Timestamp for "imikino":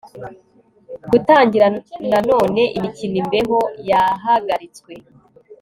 2.77-3.15